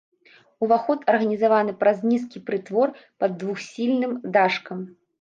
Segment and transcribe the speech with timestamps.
[0.67, 2.87] Уваход арганізаваны праз нізкі прытвор
[3.23, 4.79] пад двухсхільным дашкам.